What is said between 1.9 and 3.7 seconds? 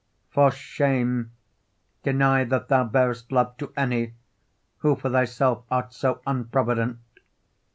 deny that thou bear'st love